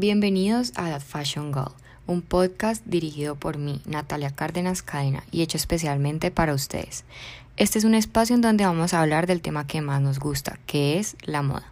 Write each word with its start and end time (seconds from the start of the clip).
Bienvenidos 0.00 0.72
a 0.76 0.88
The 0.88 0.98
Fashion 0.98 1.52
Girl, 1.52 1.72
un 2.06 2.22
podcast 2.22 2.82
dirigido 2.86 3.34
por 3.34 3.58
mí, 3.58 3.82
Natalia 3.84 4.30
Cárdenas 4.30 4.82
Cadena, 4.82 5.24
y 5.30 5.42
hecho 5.42 5.58
especialmente 5.58 6.30
para 6.30 6.54
ustedes. 6.54 7.04
Este 7.58 7.78
es 7.78 7.84
un 7.84 7.94
espacio 7.94 8.34
en 8.34 8.40
donde 8.40 8.64
vamos 8.64 8.94
a 8.94 9.02
hablar 9.02 9.26
del 9.26 9.42
tema 9.42 9.66
que 9.66 9.82
más 9.82 10.00
nos 10.00 10.18
gusta, 10.18 10.58
que 10.64 10.98
es 10.98 11.18
la 11.24 11.42
moda. 11.42 11.70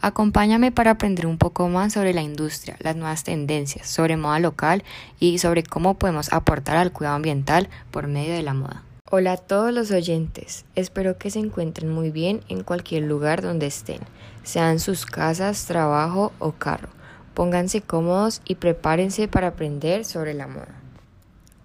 Acompáñame 0.00 0.72
para 0.72 0.92
aprender 0.92 1.26
un 1.26 1.36
poco 1.36 1.68
más 1.68 1.92
sobre 1.92 2.14
la 2.14 2.22
industria, 2.22 2.78
las 2.80 2.96
nuevas 2.96 3.22
tendencias, 3.22 3.86
sobre 3.86 4.16
moda 4.16 4.38
local 4.38 4.82
y 5.20 5.36
sobre 5.36 5.62
cómo 5.62 5.98
podemos 5.98 6.32
aportar 6.32 6.78
al 6.78 6.90
cuidado 6.90 7.16
ambiental 7.16 7.68
por 7.90 8.06
medio 8.06 8.32
de 8.32 8.44
la 8.44 8.54
moda. 8.54 8.82
Hola 9.10 9.32
a 9.32 9.36
todos 9.36 9.74
los 9.74 9.90
oyentes, 9.90 10.64
espero 10.74 11.18
que 11.18 11.30
se 11.30 11.40
encuentren 11.40 11.90
muy 11.90 12.10
bien 12.12 12.40
en 12.48 12.62
cualquier 12.62 13.02
lugar 13.02 13.42
donde 13.42 13.66
estén, 13.66 14.00
sean 14.42 14.80
sus 14.80 15.04
casas, 15.04 15.66
trabajo 15.66 16.32
o 16.38 16.52
carro. 16.52 16.96
Pónganse 17.38 17.82
cómodos 17.82 18.42
y 18.46 18.56
prepárense 18.56 19.28
para 19.28 19.46
aprender 19.46 20.04
sobre 20.04 20.34
la 20.34 20.48
moda. 20.48 20.74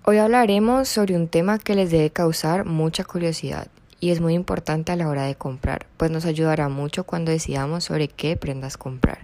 Hoy 0.06 0.20
hablaremos 0.20 0.88
sobre 0.88 1.16
un 1.16 1.28
tema 1.28 1.58
que 1.58 1.74
les 1.74 1.90
debe 1.90 2.12
causar 2.12 2.64
mucha 2.64 3.04
curiosidad 3.04 3.70
y 4.00 4.12
es 4.12 4.22
muy 4.22 4.36
importante 4.36 4.92
a 4.92 4.96
la 4.96 5.10
hora 5.10 5.24
de 5.24 5.34
comprar, 5.34 5.88
pues 5.98 6.12
nos 6.12 6.26
ayudará 6.26 6.70
mucho 6.70 7.06
cuando 7.06 7.32
decidamos 7.32 7.86
sobre 7.86 8.08
qué 8.08 8.38
prendas 8.38 8.78
comprar. 8.78 9.18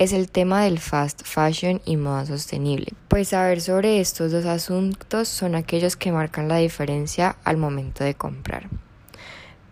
Es 0.00 0.12
el 0.12 0.28
tema 0.28 0.64
del 0.64 0.80
fast 0.80 1.22
fashion 1.22 1.80
y 1.84 1.96
moda 1.96 2.26
sostenible. 2.26 2.88
Pues 3.06 3.28
saber 3.28 3.60
sobre 3.60 4.00
estos 4.00 4.32
dos 4.32 4.44
asuntos 4.44 5.28
son 5.28 5.54
aquellos 5.54 5.94
que 5.94 6.10
marcan 6.10 6.48
la 6.48 6.56
diferencia 6.56 7.36
al 7.44 7.58
momento 7.58 8.02
de 8.02 8.16
comprar. 8.16 8.68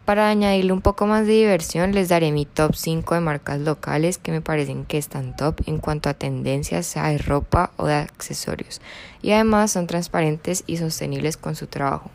Para 0.04 0.28
añadirle 0.28 0.74
un 0.74 0.82
poco 0.82 1.06
más 1.06 1.26
de 1.26 1.32
diversión, 1.32 1.92
les 1.92 2.10
daré 2.10 2.30
mi 2.30 2.44
top 2.44 2.74
5 2.74 3.14
de 3.14 3.20
marcas 3.22 3.58
locales 3.60 4.18
que 4.18 4.32
me 4.32 4.42
parecen 4.42 4.84
que 4.84 4.98
están 4.98 5.34
top 5.34 5.62
en 5.64 5.78
cuanto 5.78 6.10
a 6.10 6.14
tendencias, 6.14 6.84
sea 6.84 7.08
de 7.08 7.16
ropa 7.16 7.70
o 7.78 7.86
de 7.86 7.94
accesorios. 7.94 8.82
Y 9.22 9.30
además 9.30 9.70
son 9.70 9.86
transparentes 9.86 10.62
y 10.66 10.76
sostenibles 10.76 11.38
con 11.38 11.56
su 11.56 11.68
trabajo. 11.68 12.10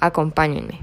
Acompáñenme. 0.00 0.80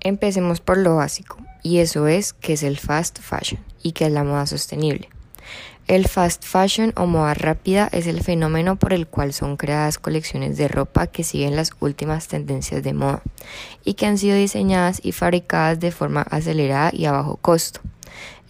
Empecemos 0.00 0.60
por 0.60 0.76
lo 0.76 0.96
básico, 0.96 1.38
y 1.62 1.78
eso 1.78 2.06
es 2.06 2.34
qué 2.34 2.52
es 2.52 2.62
el 2.62 2.76
fast 2.76 3.18
fashion 3.18 3.60
y 3.82 3.92
qué 3.92 4.06
es 4.06 4.12
la 4.12 4.24
moda 4.24 4.44
sostenible. 4.44 5.08
El 5.88 6.08
fast 6.08 6.42
fashion 6.44 6.92
o 6.96 7.06
moda 7.06 7.34
rápida 7.34 7.88
es 7.92 8.08
el 8.08 8.20
fenómeno 8.20 8.74
por 8.74 8.92
el 8.92 9.06
cual 9.06 9.32
son 9.32 9.56
creadas 9.56 9.98
colecciones 9.98 10.56
de 10.56 10.66
ropa 10.66 11.06
que 11.06 11.22
siguen 11.22 11.54
las 11.54 11.70
últimas 11.78 12.26
tendencias 12.26 12.82
de 12.82 12.92
moda 12.92 13.22
y 13.84 13.94
que 13.94 14.06
han 14.06 14.18
sido 14.18 14.36
diseñadas 14.36 14.98
y 15.04 15.12
fabricadas 15.12 15.78
de 15.78 15.92
forma 15.92 16.22
acelerada 16.22 16.90
y 16.92 17.04
a 17.04 17.12
bajo 17.12 17.36
costo. 17.36 17.82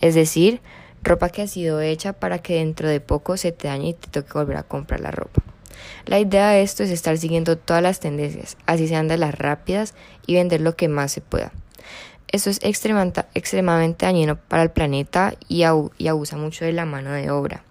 Es 0.01 0.15
decir, 0.15 0.63
ropa 1.03 1.29
que 1.29 1.43
ha 1.43 1.47
sido 1.47 1.83
hecha 1.83 2.15
para 2.15 2.39
que 2.39 2.55
dentro 2.55 2.89
de 2.89 3.01
poco 3.01 3.37
se 3.37 3.53
te 3.53 3.69
dañe 3.69 3.91
y 3.91 3.95
te 3.95 4.09
toque 4.09 4.33
volver 4.33 4.57
a 4.57 4.63
comprar 4.63 5.01
la 5.01 5.11
ropa. 5.11 5.43
La 6.07 6.19
idea 6.19 6.49
de 6.49 6.63
esto 6.63 6.85
es 6.85 6.91
estar 6.91 7.19
siguiendo 7.19 7.59
todas 7.59 7.83
las 7.83 8.01
tendencias, 8.01 8.57
así 8.65 8.89
sean 8.89 9.09
de 9.09 9.19
las 9.19 9.35
rápidas 9.35 9.93
y 10.27 10.37
vender 10.37 10.63
lo 10.63 10.75
que 10.75 10.89
más 10.89 11.13
se 11.13 11.21
pueda. 11.21 11.53
Esto 12.29 12.51
es 12.51 12.61
extremadamente 12.63 14.05
dañino 14.05 14.37
para 14.37 14.63
el 14.63 14.71
planeta 14.71 15.35
y, 15.49 15.63
abusa 15.63 16.37
mucho 16.37 16.65
de 16.65 16.73
la 16.73 16.85
mano 16.85 17.13
de 17.13 17.31
obra. 17.31 17.63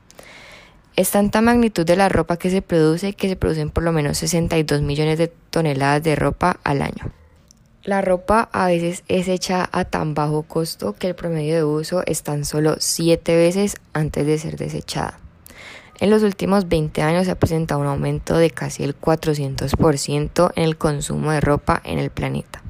Es 0.96 1.12
tanta 1.12 1.42
magnitud 1.42 1.86
de 1.86 1.98
la 1.98 2.08
ropa 2.08 2.38
que 2.38 2.50
se 2.50 2.62
produce 2.62 3.14
que 3.14 3.28
se 3.28 3.36
producen 3.36 3.70
por 3.70 3.84
lo 3.84 3.92
menos 3.92 4.18
62 4.18 4.82
millones 4.82 5.18
de 5.18 5.28
toneladas 5.28 6.04
de 6.04 6.16
ropa 6.16 6.60
al 6.64 6.82
año. 6.82 7.12
La 7.84 8.02
ropa 8.02 8.50
a 8.54 8.68
veces 8.68 9.04
es 9.10 9.28
hecha 9.28 9.70
a 9.72 9.86
tan 9.86 10.14
bajo 10.14 10.44
costo 10.44 10.94
que 10.94 11.08
el 11.08 11.16
promedio 11.16 11.56
de 11.56 11.64
uso 11.66 12.02
es 12.06 12.24
tan 12.24 12.46
solo 12.46 12.78
7 12.80 13.36
veces 13.36 13.76
antes 13.94 14.26
de 14.26 14.38
ser 14.38 14.56
desechada. 14.56 15.20
En 16.00 16.10
los 16.10 16.24
últimos 16.24 16.68
20 16.68 17.02
años 17.02 17.26
se 17.26 17.32
ha 17.32 17.40
presentado 17.40 17.80
un 17.82 17.88
aumento 17.88 18.38
de 18.38 18.50
casi 18.50 18.84
el 18.84 19.00
400% 19.00 20.52
en 20.56 20.64
el 20.64 20.78
consumo 20.78 21.32
de 21.32 21.42
ropa 21.42 21.82
en 21.84 22.00
el 22.00 22.10
planeta. 22.10 22.65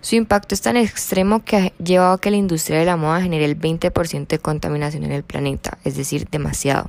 Su 0.00 0.16
impacto 0.16 0.54
es 0.54 0.60
tan 0.60 0.76
extremo 0.76 1.44
que 1.44 1.56
ha 1.56 1.72
llevado 1.78 2.12
a 2.12 2.20
que 2.20 2.30
la 2.30 2.36
industria 2.36 2.78
de 2.78 2.84
la 2.84 2.96
moda 2.96 3.20
genere 3.20 3.44
el 3.44 3.58
20% 3.58 4.28
de 4.28 4.38
contaminación 4.38 5.04
en 5.04 5.12
el 5.12 5.24
planeta, 5.24 5.78
es 5.84 5.96
decir, 5.96 6.28
demasiado. 6.30 6.88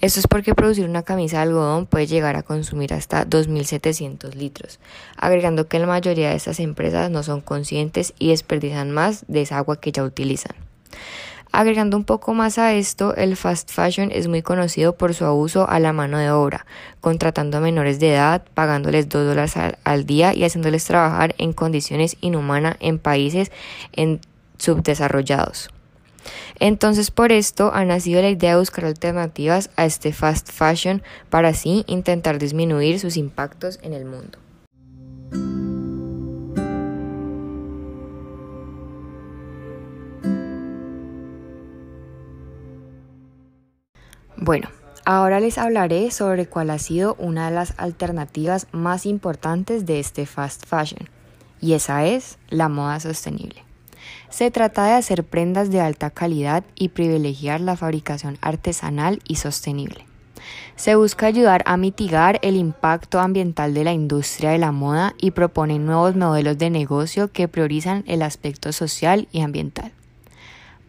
Esto 0.00 0.20
es 0.20 0.26
porque 0.26 0.54
producir 0.54 0.86
una 0.86 1.02
camisa 1.02 1.36
de 1.36 1.42
algodón 1.42 1.86
puede 1.86 2.06
llegar 2.06 2.36
a 2.36 2.42
consumir 2.42 2.94
hasta 2.94 3.26
2.700 3.26 4.34
litros, 4.34 4.80
agregando 5.16 5.68
que 5.68 5.78
la 5.78 5.86
mayoría 5.86 6.30
de 6.30 6.36
estas 6.36 6.58
empresas 6.60 7.10
no 7.10 7.22
son 7.22 7.42
conscientes 7.42 8.14
y 8.18 8.28
desperdician 8.28 8.92
más 8.92 9.24
de 9.28 9.42
esa 9.42 9.58
agua 9.58 9.78
que 9.78 9.92
ya 9.92 10.02
utilizan. 10.02 10.56
Agregando 11.52 11.96
un 11.96 12.04
poco 12.04 12.32
más 12.32 12.58
a 12.58 12.74
esto, 12.74 13.16
el 13.16 13.36
fast 13.36 13.70
fashion 13.72 14.10
es 14.12 14.28
muy 14.28 14.40
conocido 14.40 14.94
por 14.94 15.14
su 15.14 15.24
abuso 15.24 15.68
a 15.68 15.80
la 15.80 15.92
mano 15.92 16.18
de 16.18 16.30
obra, 16.30 16.64
contratando 17.00 17.58
a 17.58 17.60
menores 17.60 17.98
de 17.98 18.12
edad, 18.12 18.44
pagándoles 18.54 19.08
2 19.08 19.26
dólares 19.26 19.54
al, 19.82 20.06
día 20.06 20.32
y 20.32 20.44
haciéndoles 20.44 20.84
trabajar 20.84 21.34
en 21.38 21.52
condiciones 21.52 22.16
inhumanas 22.20 22.76
en 22.78 23.00
países 23.00 23.50
en 23.92 24.20
subdesarrollados. 24.58 25.70
Entonces 26.60 27.10
por 27.10 27.32
esto 27.32 27.72
ha 27.74 27.84
nacido 27.84 28.22
la 28.22 28.30
idea 28.30 28.52
de 28.52 28.58
buscar 28.60 28.84
alternativas 28.84 29.70
a 29.74 29.86
este 29.86 30.12
fast 30.12 30.52
fashion 30.52 31.02
para 31.30 31.48
así 31.48 31.84
intentar 31.88 32.38
disminuir 32.38 33.00
sus 33.00 33.16
impactos 33.16 33.80
en 33.82 33.94
el 33.94 34.04
mundo. 34.04 34.38
Bueno, 44.42 44.70
ahora 45.04 45.38
les 45.38 45.58
hablaré 45.58 46.10
sobre 46.10 46.46
cuál 46.46 46.70
ha 46.70 46.78
sido 46.78 47.14
una 47.18 47.50
de 47.50 47.54
las 47.54 47.74
alternativas 47.76 48.68
más 48.72 49.04
importantes 49.04 49.84
de 49.84 50.00
este 50.00 50.24
fast 50.24 50.64
fashion, 50.66 51.10
y 51.60 51.74
esa 51.74 52.06
es 52.06 52.38
la 52.48 52.70
moda 52.70 53.00
sostenible. 53.00 53.62
Se 54.30 54.50
trata 54.50 54.86
de 54.86 54.92
hacer 54.92 55.24
prendas 55.24 55.70
de 55.70 55.82
alta 55.82 56.08
calidad 56.08 56.64
y 56.74 56.88
privilegiar 56.88 57.60
la 57.60 57.76
fabricación 57.76 58.38
artesanal 58.40 59.20
y 59.28 59.36
sostenible. 59.36 60.06
Se 60.74 60.94
busca 60.94 61.26
ayudar 61.26 61.62
a 61.66 61.76
mitigar 61.76 62.38
el 62.40 62.56
impacto 62.56 63.20
ambiental 63.20 63.74
de 63.74 63.84
la 63.84 63.92
industria 63.92 64.52
de 64.52 64.58
la 64.58 64.72
moda 64.72 65.14
y 65.18 65.32
propone 65.32 65.78
nuevos 65.78 66.16
modelos 66.16 66.56
de 66.56 66.70
negocio 66.70 67.30
que 67.30 67.46
priorizan 67.46 68.04
el 68.06 68.22
aspecto 68.22 68.72
social 68.72 69.28
y 69.32 69.42
ambiental. 69.42 69.92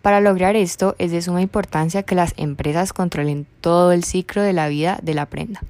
Para 0.01 0.19
lograr 0.19 0.55
esto 0.55 0.95
es 0.97 1.11
de 1.11 1.21
suma 1.21 1.41
importancia 1.41 2.03
que 2.03 2.15
las 2.15 2.33
empresas 2.37 2.91
controlen 2.91 3.45
todo 3.61 3.91
el 3.91 4.03
ciclo 4.03 4.41
de 4.41 4.53
la 4.53 4.67
vida 4.67 4.99
de 5.03 5.13
la 5.13 5.27
prenda, 5.27 5.61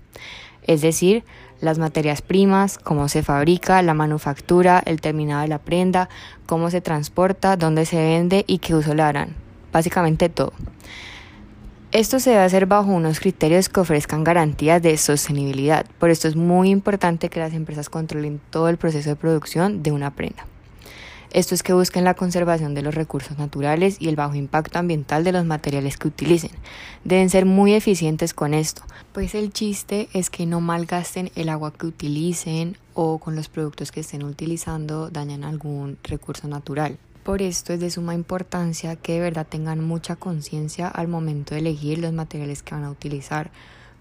es 0.63 0.81
decir, 0.81 1.23
las 1.59 1.77
materias 1.77 2.21
primas, 2.21 2.77
cómo 2.79 3.07
se 3.09 3.23
fabrica, 3.23 3.81
la 3.81 3.93
manufactura, 3.93 4.81
el 4.85 5.01
terminado 5.01 5.41
de 5.41 5.47
la 5.47 5.59
prenda, 5.59 6.09
cómo 6.45 6.71
se 6.71 6.81
transporta, 6.81 7.57
dónde 7.57 7.85
se 7.85 7.97
vende 7.97 8.45
y 8.47 8.59
qué 8.59 8.73
uso 8.73 8.95
le 8.95 9.03
harán. 9.03 9.35
Básicamente 9.71 10.27
todo. 10.29 10.53
Esto 11.91 12.19
se 12.21 12.29
debe 12.31 12.43
hacer 12.43 12.67
bajo 12.67 12.89
unos 12.89 13.19
criterios 13.19 13.67
que 13.67 13.81
ofrezcan 13.81 14.23
garantías 14.23 14.81
de 14.81 14.95
sostenibilidad. 14.95 15.85
Por 15.99 16.09
esto 16.09 16.29
es 16.29 16.37
muy 16.37 16.69
importante 16.69 17.29
que 17.29 17.41
las 17.41 17.53
empresas 17.53 17.89
controlen 17.89 18.39
todo 18.49 18.69
el 18.69 18.77
proceso 18.77 19.09
de 19.09 19.17
producción 19.17 19.83
de 19.83 19.91
una 19.91 20.11
prenda. 20.15 20.45
Esto 21.33 21.55
es 21.55 21.63
que 21.63 21.71
busquen 21.71 22.03
la 22.03 22.13
conservación 22.13 22.73
de 22.73 22.81
los 22.81 22.93
recursos 22.93 23.37
naturales 23.37 23.95
y 24.01 24.09
el 24.09 24.17
bajo 24.17 24.35
impacto 24.35 24.79
ambiental 24.79 25.23
de 25.23 25.31
los 25.31 25.45
materiales 25.45 25.95
que 25.95 26.09
utilicen. 26.09 26.51
Deben 27.05 27.29
ser 27.29 27.45
muy 27.45 27.73
eficientes 27.73 28.33
con 28.33 28.53
esto, 28.53 28.83
pues 29.13 29.33
el 29.33 29.53
chiste 29.53 30.09
es 30.11 30.29
que 30.29 30.45
no 30.45 30.59
malgasten 30.59 31.31
el 31.35 31.47
agua 31.47 31.71
que 31.71 31.85
utilicen 31.85 32.77
o 32.93 33.17
con 33.19 33.37
los 33.37 33.47
productos 33.47 33.93
que 33.93 34.01
estén 34.01 34.23
utilizando 34.23 35.09
dañan 35.09 35.45
algún 35.45 35.97
recurso 36.03 36.49
natural. 36.49 36.97
Por 37.23 37.41
esto 37.41 37.71
es 37.71 37.79
de 37.79 37.91
suma 37.91 38.13
importancia 38.13 38.97
que 38.97 39.13
de 39.13 39.21
verdad 39.21 39.47
tengan 39.47 39.81
mucha 39.81 40.17
conciencia 40.17 40.89
al 40.89 41.07
momento 41.07 41.55
de 41.55 41.61
elegir 41.61 41.99
los 41.99 42.11
materiales 42.11 42.61
que 42.61 42.75
van 42.75 42.83
a 42.83 42.91
utilizar, 42.91 43.51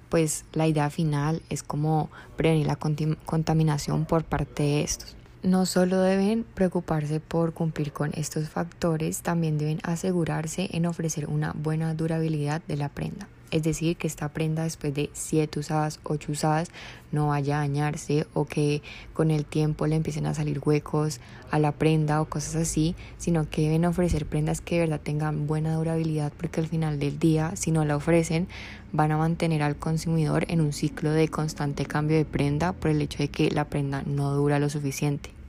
pues 0.08 0.44
la 0.52 0.66
idea 0.66 0.90
final 0.90 1.42
es 1.48 1.62
como 1.62 2.10
prevenir 2.36 2.66
la 2.66 2.76
contaminación 2.76 4.04
por 4.04 4.24
parte 4.24 4.64
de 4.64 4.82
estos. 4.82 5.19
No 5.42 5.64
solo 5.64 6.00
deben 6.00 6.44
preocuparse 6.44 7.18
por 7.18 7.54
cumplir 7.54 7.92
con 7.92 8.10
estos 8.14 8.50
factores, 8.50 9.22
también 9.22 9.56
deben 9.56 9.80
asegurarse 9.82 10.68
en 10.72 10.84
ofrecer 10.84 11.28
una 11.28 11.52
buena 11.54 11.94
durabilidad 11.94 12.60
de 12.68 12.76
la 12.76 12.90
prenda. 12.90 13.26
Es 13.50 13.62
decir, 13.62 13.96
que 13.96 14.06
esta 14.06 14.28
prenda 14.28 14.62
después 14.62 14.94
de 14.94 15.10
7 15.12 15.58
usadas, 15.58 15.98
8 16.04 16.32
usadas, 16.32 16.70
no 17.10 17.28
vaya 17.28 17.56
a 17.56 17.60
dañarse 17.60 18.26
o 18.32 18.44
que 18.44 18.82
con 19.12 19.30
el 19.30 19.44
tiempo 19.44 19.86
le 19.86 19.96
empiecen 19.96 20.26
a 20.26 20.34
salir 20.34 20.60
huecos 20.64 21.20
a 21.50 21.58
la 21.58 21.72
prenda 21.72 22.20
o 22.20 22.26
cosas 22.26 22.54
así, 22.54 22.94
sino 23.18 23.50
que 23.50 23.62
deben 23.62 23.84
ofrecer 23.84 24.26
prendas 24.26 24.60
que 24.60 24.76
de 24.76 24.82
verdad 24.82 25.00
tengan 25.02 25.46
buena 25.46 25.74
durabilidad 25.74 26.32
porque 26.36 26.60
al 26.60 26.68
final 26.68 26.98
del 26.98 27.18
día, 27.18 27.56
si 27.56 27.72
no 27.72 27.84
la 27.84 27.96
ofrecen, 27.96 28.46
van 28.92 29.12
a 29.12 29.16
mantener 29.16 29.62
al 29.62 29.76
consumidor 29.76 30.44
en 30.48 30.60
un 30.60 30.72
ciclo 30.72 31.10
de 31.10 31.28
constante 31.28 31.86
cambio 31.86 32.16
de 32.16 32.24
prenda 32.24 32.72
por 32.72 32.90
el 32.90 33.02
hecho 33.02 33.18
de 33.18 33.28
que 33.28 33.50
la 33.50 33.64
prenda 33.64 34.02
no 34.06 34.32
dura 34.34 34.58
lo 34.58 34.70
suficiente. 34.70 35.39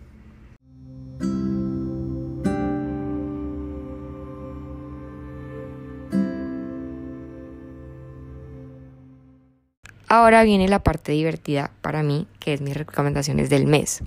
Ahora 10.13 10.43
viene 10.43 10.67
la 10.67 10.83
parte 10.83 11.13
divertida 11.13 11.71
para 11.79 12.03
mí, 12.03 12.27
que 12.41 12.51
es 12.51 12.59
mis 12.59 12.75
recomendaciones 12.75 13.49
del 13.49 13.65
mes. 13.65 14.03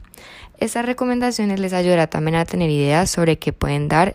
Estas 0.59 0.85
recomendaciones 0.85 1.59
les 1.61 1.73
ayudará 1.73 2.09
también 2.09 2.35
a 2.35 2.45
tener 2.45 2.69
ideas 2.69 3.09
sobre 3.09 3.39
qué 3.39 3.55
pueden 3.55 3.89
dar 3.89 4.15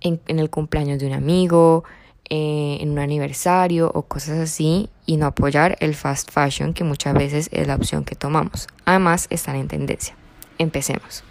en, 0.00 0.18
el 0.26 0.48
cumpleaños 0.48 1.00
de 1.00 1.06
un 1.06 1.12
amigo, 1.12 1.84
eh, 2.30 2.78
en 2.80 2.92
un 2.92 2.98
aniversario 2.98 3.92
o 3.94 4.04
cosas 4.04 4.38
así 4.38 4.88
y 5.04 5.18
no 5.18 5.26
apoyar 5.26 5.76
el 5.80 5.94
fast 5.94 6.30
fashion 6.30 6.72
que 6.72 6.82
muchas 6.82 7.12
veces 7.12 7.50
es 7.52 7.66
la 7.66 7.74
opción 7.74 8.04
que 8.04 8.14
tomamos. 8.14 8.68
Además 8.86 9.26
están 9.28 9.56
en 9.56 9.68
tendencia. 9.68 10.16
Empecemos. 10.56 11.24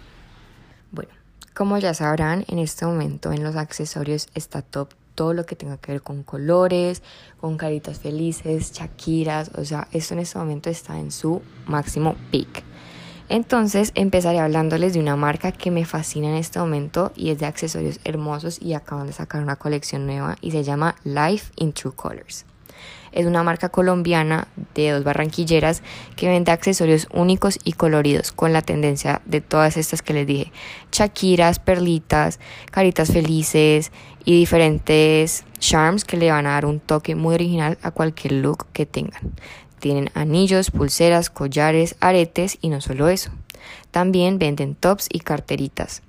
Bueno, 0.92 1.10
como 1.54 1.76
ya 1.78 1.92
sabrán, 1.92 2.44
en 2.46 2.60
este 2.60 2.86
momento 2.86 3.32
en 3.32 3.42
los 3.42 3.56
accesorios 3.56 4.28
está 4.36 4.62
top 4.62 4.90
todo 5.18 5.34
lo 5.34 5.44
que 5.46 5.56
tenga 5.56 5.78
que 5.78 5.90
ver 5.90 6.00
con 6.00 6.22
colores, 6.22 7.02
con 7.40 7.56
caritas 7.56 7.98
felices, 7.98 8.70
chaquiras, 8.70 9.50
o 9.56 9.64
sea, 9.64 9.88
esto 9.90 10.14
en 10.14 10.20
este 10.20 10.38
momento 10.38 10.70
está 10.70 11.00
en 11.00 11.10
su 11.10 11.42
máximo 11.66 12.14
peak. 12.30 12.62
Entonces 13.28 13.90
empezaré 13.96 14.38
hablándoles 14.38 14.94
de 14.94 15.00
una 15.00 15.16
marca 15.16 15.50
que 15.50 15.72
me 15.72 15.84
fascina 15.84 16.28
en 16.28 16.36
este 16.36 16.60
momento 16.60 17.10
y 17.16 17.30
es 17.30 17.40
de 17.40 17.46
accesorios 17.46 17.98
hermosos 18.04 18.62
y 18.62 18.74
acaban 18.74 19.08
de 19.08 19.12
sacar 19.12 19.42
una 19.42 19.56
colección 19.56 20.06
nueva 20.06 20.36
y 20.40 20.52
se 20.52 20.62
llama 20.62 20.94
Life 21.02 21.52
in 21.56 21.72
True 21.72 21.94
Colors. 21.96 22.46
Es 23.12 23.26
una 23.26 23.42
marca 23.42 23.68
colombiana 23.68 24.48
de 24.74 24.90
dos 24.90 25.04
barranquilleras 25.04 25.82
que 26.16 26.28
vende 26.28 26.52
accesorios 26.52 27.08
únicos 27.12 27.58
y 27.64 27.72
coloridos 27.72 28.32
con 28.32 28.52
la 28.52 28.62
tendencia 28.62 29.22
de 29.24 29.40
todas 29.40 29.76
estas 29.76 30.02
que 30.02 30.14
les 30.14 30.26
dije. 30.26 30.52
Chaquiras, 30.90 31.58
perlitas, 31.58 32.40
caritas 32.70 33.12
felices 33.12 33.92
y 34.24 34.38
diferentes 34.38 35.44
charms 35.58 36.04
que 36.04 36.16
le 36.16 36.30
van 36.30 36.46
a 36.46 36.50
dar 36.50 36.66
un 36.66 36.80
toque 36.80 37.14
muy 37.14 37.34
original 37.34 37.78
a 37.82 37.90
cualquier 37.90 38.32
look 38.34 38.66
que 38.72 38.86
tengan. 38.86 39.32
Tienen 39.78 40.10
anillos, 40.14 40.70
pulseras, 40.70 41.30
collares, 41.30 41.96
aretes 42.00 42.58
y 42.60 42.68
no 42.68 42.80
solo 42.80 43.08
eso. 43.08 43.30
También 43.90 44.38
venden 44.38 44.74
tops 44.74 45.08
y 45.10 45.20
carteritas 45.20 46.02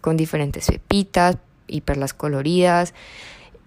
con 0.00 0.16
diferentes 0.16 0.66
pepitas 0.66 1.36
y 1.66 1.82
perlas 1.82 2.14
coloridas 2.14 2.94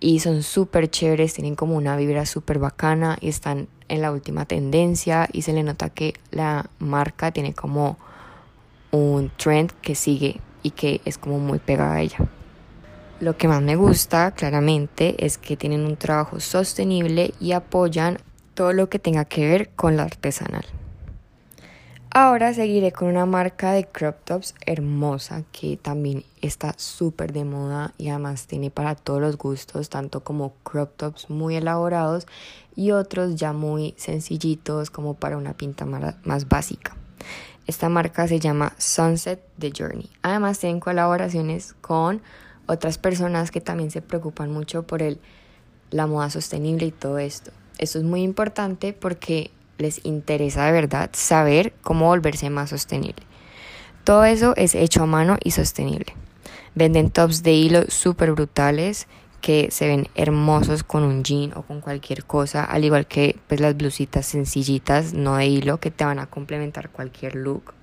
y 0.04 0.20
son 0.20 0.44
súper 0.44 0.90
chéveres, 0.90 1.34
tienen 1.34 1.56
como 1.56 1.78
una 1.78 1.96
vibra 1.96 2.26
súper 2.26 2.60
bacana 2.60 3.18
y 3.22 3.30
están 3.30 3.70
en 3.88 4.02
la 4.02 4.12
última 4.12 4.44
tendencia 4.46 5.30
y 5.32 5.44
se 5.44 5.54
le 5.54 5.64
nota 5.64 5.90
que 5.90 6.16
la 6.30 6.70
marca 6.78 7.32
tiene 7.32 7.54
como 7.54 7.98
un 8.92 9.32
trend 9.38 9.72
que 9.82 9.96
sigue 9.96 10.42
y 10.62 10.72
que 10.72 11.00
es 11.06 11.18
como 11.18 11.40
muy 11.40 11.60
pegada 11.60 11.94
a 11.94 12.02
ella. 12.02 12.18
Lo 13.22 13.38
que 13.38 13.48
más 13.48 13.62
me 13.62 13.78
gusta 13.78 14.32
claramente 14.32 15.26
es 15.26 15.38
que 15.38 15.56
tienen 15.56 15.86
un 15.86 15.96
trabajo 15.96 16.42
sostenible 16.42 17.34
y 17.40 17.54
apoyan 17.54 18.18
todo 18.56 18.74
lo 18.74 18.90
que 18.90 19.00
tenga 19.00 19.24
que 19.24 19.48
ver 19.48 19.70
con 19.70 19.96
la 19.96 20.04
artesanal. 20.04 20.66
Ahora 22.16 22.54
seguiré 22.54 22.92
con 22.92 23.08
una 23.08 23.26
marca 23.26 23.72
de 23.72 23.86
crop 23.86 24.24
tops 24.24 24.54
hermosa 24.68 25.46
que 25.52 25.78
también 25.78 26.24
está 26.44 26.76
súper 26.78 27.34
de 27.34 27.44
moda 27.44 27.96
y 27.98 28.10
además 28.10 28.46
tiene 28.46 28.70
para 28.70 28.94
todos 28.94 29.20
los 29.20 29.36
gustos, 29.36 29.90
tanto 29.90 30.24
como 30.24 30.54
crop 30.62 30.96
tops 30.96 31.32
muy 31.32 31.56
elaborados 31.56 32.28
y 32.76 32.92
otros 32.92 33.36
ya 33.36 33.52
muy 33.52 33.96
sencillitos 33.98 34.92
como 34.92 35.16
para 35.16 35.38
una 35.38 35.54
pinta 35.54 35.86
más 35.86 36.48
básica. 36.48 36.96
Esta 37.66 37.90
marca 37.90 38.28
se 38.28 38.40
llama 38.40 38.74
Sunset 38.78 39.44
The 39.58 39.74
Journey. 39.76 40.12
Además 40.22 40.60
tienen 40.60 40.82
colaboraciones 40.82 41.74
con 41.82 42.22
otras 42.68 43.00
personas 43.00 43.50
que 43.50 43.60
también 43.60 43.90
se 43.90 44.04
preocupan 44.04 44.52
mucho 44.52 44.84
por 44.84 45.02
el, 45.02 45.20
la 45.90 46.06
moda 46.06 46.30
sostenible 46.30 46.86
y 46.86 46.92
todo 46.92 47.18
esto. 47.18 47.50
Esto 47.80 47.98
es 47.98 48.04
muy 48.04 48.22
importante 48.22 48.94
porque 48.94 49.50
les 49.78 50.04
interesa 50.06 50.66
de 50.66 50.72
verdad 50.72 51.10
saber 51.14 51.74
cómo 51.82 52.08
volverse 52.08 52.50
más 52.50 52.70
sostenible. 52.70 53.24
Todo 54.04 54.26
eso 54.26 54.54
es 54.58 54.76
hecho 54.76 55.04
a 55.04 55.06
mano 55.06 55.38
y 55.44 55.52
sostenible. 55.52 56.14
Venden 56.76 57.10
tops 57.10 57.44
de 57.44 57.54
hilo 57.54 57.84
súper 57.88 58.32
brutales 58.34 59.08
que 59.44 59.70
se 59.72 59.88
ven 59.88 60.08
hermosos 60.16 60.84
con 60.84 61.04
un 61.04 61.24
jean 61.24 61.52
o 61.56 61.64
con 61.64 61.82
cualquier 61.82 62.24
cosa, 62.24 62.64
al 62.64 62.86
igual 62.86 63.08
que 63.08 63.38
pues, 63.48 63.60
las 63.60 63.76
blusitas 63.76 64.26
sencillitas, 64.26 65.14
no 65.14 65.36
de 65.36 65.48
hilo, 65.48 65.80
que 65.80 65.92
te 65.92 66.06
van 66.06 66.20
a 66.20 66.28
complementar 66.28 66.90
cualquier 66.90 67.36
look. 67.36 67.74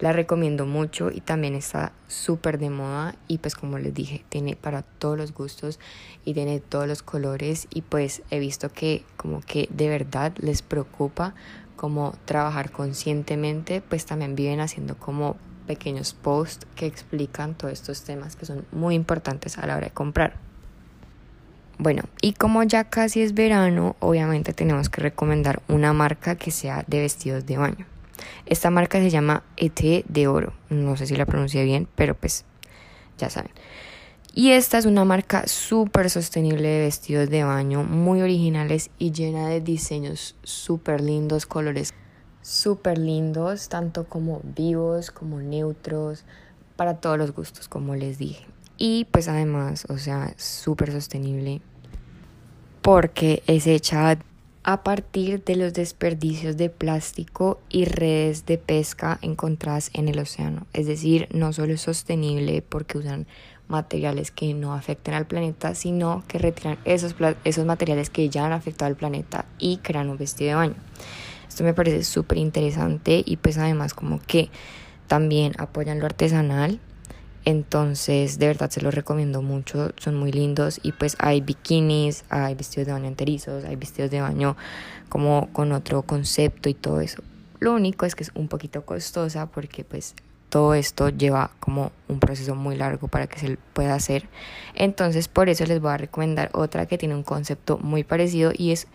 La 0.00 0.12
recomiendo 0.12 0.64
mucho 0.64 1.10
y 1.10 1.20
también 1.20 1.56
está 1.56 1.92
súper 2.06 2.58
de 2.58 2.70
moda 2.70 3.16
y 3.26 3.38
pues 3.38 3.56
como 3.56 3.78
les 3.78 3.92
dije, 3.92 4.24
tiene 4.28 4.54
para 4.54 4.82
todos 4.82 5.18
los 5.18 5.34
gustos 5.34 5.80
y 6.24 6.34
tiene 6.34 6.60
todos 6.60 6.86
los 6.86 7.02
colores 7.02 7.66
y 7.70 7.82
pues 7.82 8.22
he 8.30 8.38
visto 8.38 8.72
que 8.72 9.04
como 9.16 9.40
que 9.40 9.68
de 9.72 9.88
verdad 9.88 10.32
les 10.38 10.62
preocupa 10.62 11.34
como 11.74 12.14
trabajar 12.26 12.70
conscientemente, 12.70 13.80
pues 13.80 14.06
también 14.06 14.36
viven 14.36 14.60
haciendo 14.60 14.96
como 14.96 15.36
pequeños 15.66 16.14
posts 16.14 16.66
que 16.76 16.86
explican 16.86 17.54
todos 17.54 17.72
estos 17.72 18.02
temas 18.04 18.36
que 18.36 18.46
son 18.46 18.66
muy 18.70 18.94
importantes 18.94 19.58
a 19.58 19.66
la 19.66 19.76
hora 19.76 19.86
de 19.86 19.92
comprar. 19.92 20.36
Bueno, 21.76 22.02
y 22.20 22.32
como 22.32 22.62
ya 22.62 22.84
casi 22.84 23.22
es 23.22 23.34
verano, 23.34 23.96
obviamente 24.00 24.52
tenemos 24.52 24.88
que 24.88 25.00
recomendar 25.00 25.62
una 25.68 25.92
marca 25.92 26.36
que 26.36 26.50
sea 26.50 26.84
de 26.86 27.00
vestidos 27.00 27.46
de 27.46 27.58
baño. 27.58 27.97
Esta 28.46 28.70
marca 28.70 28.98
se 28.98 29.10
llama 29.10 29.42
ET 29.56 30.04
de 30.06 30.28
Oro. 30.28 30.52
No 30.70 30.96
sé 30.96 31.06
si 31.06 31.16
la 31.16 31.26
pronuncié 31.26 31.64
bien, 31.64 31.88
pero 31.94 32.14
pues 32.14 32.44
ya 33.18 33.30
saben. 33.30 33.50
Y 34.34 34.52
esta 34.52 34.78
es 34.78 34.86
una 34.86 35.04
marca 35.04 35.46
súper 35.46 36.10
sostenible 36.10 36.68
de 36.68 36.80
vestidos 36.80 37.28
de 37.30 37.44
baño, 37.44 37.82
muy 37.82 38.22
originales 38.22 38.90
y 38.98 39.10
llena 39.10 39.48
de 39.48 39.60
diseños 39.60 40.36
súper 40.42 41.00
lindos, 41.00 41.46
colores 41.46 41.92
súper 42.42 42.98
lindos, 42.98 43.68
tanto 43.68 44.04
como 44.08 44.40
vivos 44.44 45.10
como 45.10 45.40
neutros, 45.40 46.24
para 46.76 46.98
todos 46.98 47.18
los 47.18 47.32
gustos, 47.32 47.68
como 47.68 47.96
les 47.96 48.18
dije. 48.18 48.46
Y 48.76 49.06
pues 49.10 49.26
además, 49.26 49.86
o 49.88 49.98
sea, 49.98 50.32
súper 50.36 50.92
sostenible 50.92 51.60
porque 52.80 53.42
es 53.46 53.66
hecha 53.66 54.18
a 54.68 54.82
partir 54.82 55.42
de 55.44 55.56
los 55.56 55.72
desperdicios 55.72 56.58
de 56.58 56.68
plástico 56.68 57.58
y 57.70 57.86
redes 57.86 58.44
de 58.44 58.58
pesca 58.58 59.18
encontradas 59.22 59.90
en 59.94 60.08
el 60.08 60.18
océano. 60.18 60.66
Es 60.74 60.86
decir, 60.86 61.26
no 61.32 61.54
solo 61.54 61.72
es 61.72 61.80
sostenible 61.80 62.60
porque 62.60 62.98
usan 62.98 63.26
materiales 63.66 64.30
que 64.30 64.52
no 64.52 64.74
afecten 64.74 65.14
al 65.14 65.26
planeta, 65.26 65.74
sino 65.74 66.22
que 66.28 66.36
retiran 66.36 66.76
esos, 66.84 67.14
esos 67.44 67.64
materiales 67.64 68.10
que 68.10 68.28
ya 68.28 68.44
han 68.44 68.52
afectado 68.52 68.90
al 68.90 68.96
planeta 68.96 69.46
y 69.58 69.78
crean 69.78 70.10
un 70.10 70.18
vestido 70.18 70.50
de 70.50 70.56
baño. 70.56 70.76
Esto 71.48 71.64
me 71.64 71.72
parece 71.72 72.04
súper 72.04 72.36
interesante 72.36 73.22
y 73.24 73.38
pues 73.38 73.56
además 73.56 73.94
como 73.94 74.20
que 74.20 74.50
también 75.06 75.54
apoyan 75.56 75.98
lo 75.98 76.04
artesanal 76.04 76.78
entonces, 77.48 78.38
de 78.38 78.46
verdad 78.46 78.68
se 78.68 78.82
los 78.82 78.94
recomiendo 78.94 79.40
mucho, 79.40 79.92
son 79.96 80.16
muy 80.16 80.32
lindos 80.32 80.80
y 80.82 80.92
pues 80.92 81.16
hay 81.18 81.40
bikinis, 81.40 82.26
hay 82.28 82.54
vestidos 82.54 82.88
de 82.88 82.92
baño 82.92 83.06
enterizos, 83.06 83.64
hay 83.64 83.74
vestidos 83.74 84.10
de 84.10 84.20
baño 84.20 84.54
como 85.08 85.48
con 85.54 85.72
otro 85.72 86.02
concepto 86.02 86.68
y 86.68 86.74
todo 86.74 87.00
eso. 87.00 87.22
Lo 87.58 87.72
único 87.72 88.04
es 88.04 88.14
que 88.14 88.24
es 88.24 88.32
un 88.34 88.48
poquito 88.48 88.84
costosa 88.84 89.46
porque 89.46 89.82
pues 89.82 90.14
todo 90.50 90.74
esto 90.74 91.08
lleva 91.08 91.50
como 91.58 91.90
un 92.08 92.20
proceso 92.20 92.54
muy 92.54 92.76
largo 92.76 93.08
para 93.08 93.28
que 93.28 93.38
se 93.38 93.56
pueda 93.72 93.94
hacer. 93.94 94.28
Entonces, 94.74 95.26
por 95.28 95.48
eso 95.48 95.64
les 95.64 95.80
voy 95.80 95.92
a 95.92 95.96
recomendar 95.96 96.50
otra 96.52 96.84
que 96.84 96.98
tiene 96.98 97.14
un 97.14 97.22
concepto 97.22 97.78
muy 97.78 98.04
parecido 98.04 98.52
y 98.54 98.72
es 98.72 98.88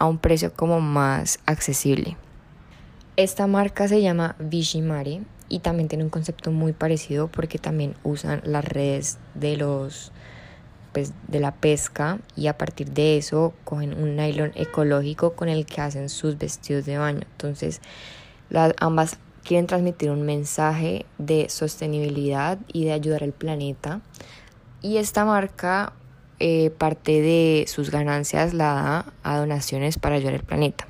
a 0.00 0.06
un 0.06 0.18
precio 0.18 0.52
como 0.54 0.80
más 0.80 1.38
accesible. 1.46 2.16
Esta 3.16 3.46
marca 3.46 3.88
se 3.88 4.00
llama 4.00 4.36
Vishimari 4.38 5.20
y 5.50 5.58
también 5.58 5.88
tiene 5.88 6.02
un 6.02 6.08
concepto 6.08 6.50
muy 6.50 6.72
parecido 6.72 7.28
porque 7.28 7.58
también 7.58 7.94
usan 8.04 8.40
las 8.42 8.64
redes 8.64 9.18
de 9.34 9.58
los 9.58 10.12
pues 10.94 11.12
de 11.28 11.38
la 11.38 11.54
pesca 11.54 12.20
y 12.36 12.46
a 12.46 12.56
partir 12.56 12.90
de 12.90 13.18
eso 13.18 13.52
cogen 13.64 13.92
un 13.92 14.16
nylon 14.16 14.52
ecológico 14.54 15.34
con 15.34 15.50
el 15.50 15.66
que 15.66 15.82
hacen 15.82 16.08
sus 16.08 16.38
vestidos 16.38 16.86
de 16.86 16.96
baño. 16.96 17.20
Entonces, 17.32 17.82
las 18.48 18.72
ambas 18.78 19.18
quieren 19.44 19.66
transmitir 19.66 20.10
un 20.10 20.22
mensaje 20.22 21.04
de 21.18 21.50
sostenibilidad 21.50 22.58
y 22.72 22.84
de 22.86 22.92
ayudar 22.92 23.24
al 23.24 23.32
planeta. 23.32 24.00
Y 24.80 24.96
esta 24.96 25.26
marca 25.26 25.92
eh, 26.40 26.70
parte 26.70 27.20
de 27.20 27.66
sus 27.68 27.90
ganancias 27.90 28.54
la 28.54 28.72
da 28.74 29.12
a 29.22 29.38
donaciones 29.38 29.98
para 29.98 30.16
ayudar 30.16 30.34
al 30.34 30.44
planeta. 30.44 30.86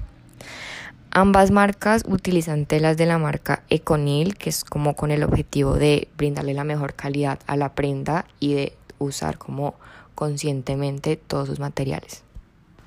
Ambas 1.15 1.51
marcas 1.51 2.05
utilizan 2.09 2.65
telas 2.65 2.97
de 2.97 3.05
la 3.05 3.19
marca 3.19 3.65
Econil, 3.69 4.35
que 4.35 4.49
es 4.49 4.65
como 4.65 4.97
con 4.97 5.11
el 5.11 5.23
objetivo 5.25 5.75
de 5.75 6.09
brindarle 6.17 6.55
la 6.55 6.65
mejor 6.65 6.95
calidad 6.95 7.39
a 7.47 7.59
la 7.59 7.75
prenda 7.75 8.25
y 8.41 8.55
de 8.55 8.73
usar 8.99 9.37
como 9.37 9.75
conscientemente 10.15 11.17
todos 11.17 11.49
sus 11.49 11.59
materiales. 11.59 12.23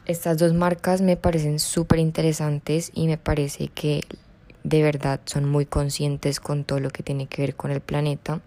Estas 0.07 0.39
dos 0.39 0.53
marcas 0.53 1.01
me 1.01 1.17
parecen 1.17 1.59
súper 1.59 1.99
interesantes 1.99 2.89
y 2.95 3.05
me 3.05 3.19
parece 3.19 3.67
que 3.67 4.01
de 4.63 4.81
verdad 4.81 5.19
son 5.25 5.45
muy 5.45 5.67
conscientes 5.67 6.39
con 6.39 6.63
todo 6.63 6.79
lo 6.79 6.89
que 6.89 7.03
tiene 7.03 7.27
que 7.27 7.43
ver 7.43 7.55
con 7.55 7.69
el 7.69 7.79
planeta. 7.79 8.41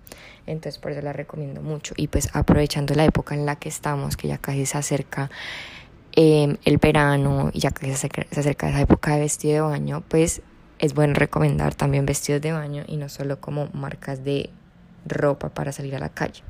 Entonces 0.46 0.80
por 0.80 0.90
eso 0.90 1.02
las 1.02 1.14
recomiendo 1.14 1.62
mucho. 1.62 1.94
Y 1.96 2.08
pues 2.08 2.30
aprovechando 2.32 2.96
la 2.96 3.04
época 3.04 3.36
en 3.36 3.46
la 3.46 3.54
que 3.54 3.68
estamos, 3.68 4.16
que 4.16 4.26
ya 4.26 4.38
casi 4.38 4.66
se 4.66 4.76
acerca 4.76 5.30
em, 6.20 6.56
el 6.64 6.78
verano, 6.78 7.52
ya 7.54 7.70
que 7.70 7.86
se 7.86 7.92
acerca, 7.92 8.26
esa 8.32 8.80
época 8.80 9.14
de 9.14 9.20
vestido 9.20 9.54
de 9.54 9.60
baño, 9.60 10.02
pues 10.08 10.42
es 10.80 10.92
bueno 10.92 11.14
recomendar 11.14 11.76
también 11.76 12.06
vestidos 12.06 12.42
de 12.42 12.50
baño 12.50 12.82
y 12.88 12.96
no 12.96 13.08
solo 13.08 13.40
como 13.40 13.68
marcas 13.72 14.24
de 14.24 14.50
ropa 15.06 15.48
para 15.50 15.70
salir 15.70 15.94
a 15.94 16.00
la 16.00 16.08
calle. 16.08 16.42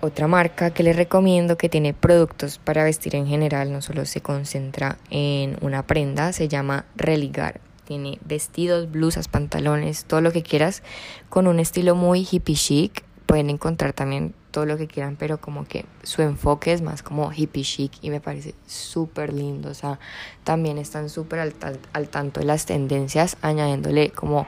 Otra 0.00 0.28
marca 0.28 0.70
que 0.70 0.84
les 0.84 0.94
recomiendo 0.94 1.58
que 1.58 1.68
tiene 1.68 1.94
productos 1.94 2.58
para 2.58 2.84
vestir 2.84 3.16
en 3.16 3.26
general, 3.26 3.72
no 3.72 3.82
solo 3.82 4.06
se 4.06 4.20
concentra 4.20 4.98
en 5.10 5.58
una 5.60 5.84
prenda, 5.84 6.32
se 6.32 6.46
llama 6.46 6.84
Religar. 6.94 7.60
Tiene 7.86 8.20
vestidos, 8.24 8.88
blusas, 8.88 9.26
pantalones, 9.26 10.04
todo 10.04 10.20
lo 10.20 10.30
que 10.30 10.44
quieras, 10.44 10.84
con 11.28 11.48
un 11.48 11.58
estilo 11.58 11.96
muy 11.96 12.24
hippie 12.30 12.54
chic. 12.54 13.02
Pueden 13.28 13.50
encontrar 13.50 13.92
también 13.92 14.34
todo 14.50 14.64
lo 14.64 14.78
que 14.78 14.86
quieran, 14.86 15.16
pero 15.16 15.38
como 15.38 15.66
que 15.66 15.84
su 16.02 16.22
enfoque 16.22 16.72
es 16.72 16.80
más 16.80 17.02
como 17.02 17.30
hippie 17.30 17.62
chic 17.62 17.92
y 18.00 18.08
me 18.08 18.22
parece 18.22 18.54
súper 18.66 19.34
lindo. 19.34 19.68
O 19.68 19.74
sea, 19.74 20.00
también 20.44 20.78
están 20.78 21.10
súper 21.10 21.40
al, 21.40 21.54
al, 21.92 22.08
tanto 22.08 22.40
de 22.40 22.46
las 22.46 22.64
tendencias, 22.64 23.36
añadiéndole 23.42 24.10
como 24.10 24.46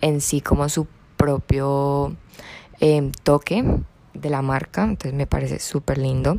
en 0.00 0.20
sí 0.20 0.40
como 0.40 0.68
su 0.68 0.86
propio 1.16 2.16
em, 2.78 3.10
toque 3.24 3.64
de 4.14 4.30
la 4.30 4.42
marca, 4.42 4.84
entonces 4.84 5.14
me 5.14 5.26
parece 5.26 5.58
súper 5.58 5.98
lindo. 5.98 6.38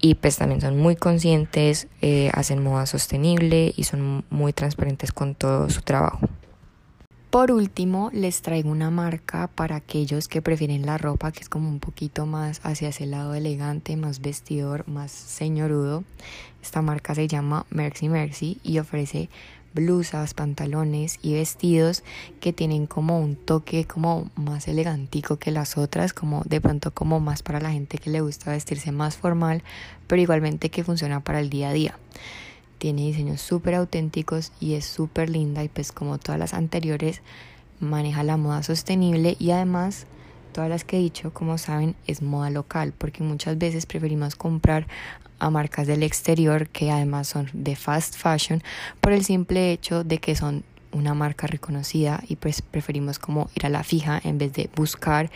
Y 0.00 0.16
pues 0.16 0.36
también 0.36 0.60
son 0.60 0.76
muy 0.76 0.96
conscientes, 0.96 1.88
eh, 2.02 2.30
hacen 2.34 2.62
moda 2.62 2.86
sostenible 2.86 3.72
y 3.74 3.84
son 3.84 4.24
muy 4.30 4.52
transparentes 4.52 5.12
con 5.12 5.34
todo 5.34 5.70
su 5.70 5.80
trabajo. 5.80 6.20
Por 7.38 7.52
último, 7.52 8.10
les 8.12 8.42
traigo 8.42 8.68
una 8.68 8.90
marca 8.90 9.46
para 9.46 9.76
aquellos 9.76 10.26
que 10.26 10.42
prefieren 10.42 10.84
la 10.84 10.98
ropa 10.98 11.30
que 11.30 11.38
es 11.38 11.48
como 11.48 11.68
un 11.68 11.78
poquito 11.78 12.26
más 12.26 12.60
hacia 12.64 12.88
ese 12.88 13.06
lado 13.06 13.32
elegante, 13.32 13.96
más 13.96 14.20
vestidor, 14.20 14.88
más 14.88 15.12
señorudo. 15.12 16.02
Esta 16.60 16.82
marca 16.82 17.14
se 17.14 17.28
llama 17.28 17.64
Mercy 17.70 18.08
Mercy 18.08 18.58
y 18.64 18.80
ofrece 18.80 19.30
blusas, 19.72 20.34
pantalones 20.34 21.20
y 21.22 21.34
vestidos 21.34 22.02
que 22.40 22.52
tienen 22.52 22.88
como 22.88 23.20
un 23.20 23.36
toque 23.36 23.84
como 23.84 24.32
más 24.34 24.66
elegantico 24.66 25.36
que 25.36 25.52
las 25.52 25.78
otras, 25.78 26.12
como 26.12 26.42
de 26.44 26.60
pronto 26.60 26.90
como 26.92 27.20
más 27.20 27.44
para 27.44 27.60
la 27.60 27.70
gente 27.70 27.98
que 27.98 28.10
le 28.10 28.20
gusta 28.20 28.50
vestirse 28.50 28.90
más 28.90 29.16
formal, 29.16 29.62
pero 30.08 30.20
igualmente 30.20 30.70
que 30.70 30.82
funciona 30.82 31.20
para 31.20 31.38
el 31.38 31.50
día 31.50 31.68
a 31.68 31.72
día. 31.72 31.98
Tiene 32.78 33.02
diseños 33.02 33.40
súper 33.40 33.74
auténticos 33.74 34.52
y 34.60 34.74
es 34.74 34.84
súper 34.84 35.30
linda 35.30 35.64
y 35.64 35.68
pues 35.68 35.92
como 35.92 36.18
todas 36.18 36.38
las 36.38 36.54
anteriores 36.54 37.22
maneja 37.80 38.22
la 38.22 38.36
moda 38.36 38.62
sostenible 38.62 39.36
y 39.38 39.50
además 39.50 40.06
todas 40.52 40.70
las 40.70 40.84
que 40.84 40.96
he 40.96 41.00
dicho, 41.00 41.32
como 41.32 41.58
saben, 41.58 41.94
es 42.06 42.22
moda 42.22 42.50
local, 42.50 42.92
porque 42.96 43.22
muchas 43.22 43.58
veces 43.58 43.86
preferimos 43.86 44.34
comprar 44.34 44.86
a 45.38 45.50
marcas 45.50 45.86
del 45.86 46.02
exterior 46.02 46.68
que 46.68 46.90
además 46.90 47.28
son 47.28 47.48
de 47.52 47.76
fast 47.76 48.16
fashion 48.16 48.62
por 49.00 49.12
el 49.12 49.24
simple 49.24 49.72
hecho 49.72 50.04
de 50.04 50.18
que 50.18 50.34
son 50.34 50.64
una 50.90 51.14
marca 51.14 51.46
reconocida 51.46 52.22
y 52.28 52.36
pues 52.36 52.62
preferimos 52.62 53.18
como 53.18 53.50
ir 53.54 53.66
a 53.66 53.68
la 53.68 53.84
fija 53.84 54.20
en 54.24 54.38
vez 54.38 54.52
de 54.52 54.70
buscar 54.74 55.30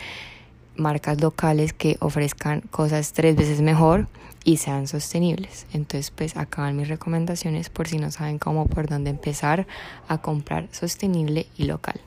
marcas 0.75 1.21
locales 1.21 1.73
que 1.73 1.97
ofrezcan 1.99 2.61
cosas 2.61 3.13
tres 3.13 3.35
veces 3.35 3.61
mejor 3.61 4.07
y 4.43 4.57
sean 4.57 4.87
sostenibles. 4.87 5.65
Entonces 5.73 6.11
pues 6.11 6.37
acaban 6.37 6.75
mis 6.75 6.87
recomendaciones 6.87 7.69
por 7.69 7.87
si 7.87 7.97
no 7.97 8.11
saben 8.11 8.39
cómo 8.39 8.67
por 8.67 8.87
dónde 8.87 9.09
empezar 9.09 9.67
a 10.07 10.19
comprar 10.19 10.67
sostenible 10.71 11.47
y 11.57 11.65
local. 11.65 11.99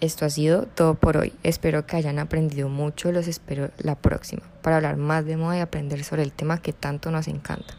Esto 0.00 0.24
ha 0.24 0.30
sido 0.30 0.62
todo 0.62 0.94
por 0.94 1.18
hoy. 1.18 1.34
Espero 1.42 1.86
que 1.86 1.96
hayan 1.96 2.18
aprendido 2.18 2.70
mucho. 2.70 3.12
Los 3.12 3.28
espero 3.28 3.70
la 3.78 3.96
próxima 3.96 4.42
para 4.62 4.76
hablar 4.76 4.96
más 4.96 5.26
de 5.26 5.36
moda 5.36 5.58
y 5.58 5.60
aprender 5.60 6.04
sobre 6.04 6.22
el 6.22 6.32
tema 6.32 6.62
que 6.62 6.72
tanto 6.72 7.10
nos 7.10 7.28
encanta. 7.28 7.74